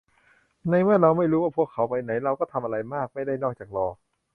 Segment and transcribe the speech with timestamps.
[0.69, 3.87] ในเมื่อเราไม่รู้ว่าพวกเขาไปไหน เราก็ทำอะไรมากไม่ได้นอกจากรอ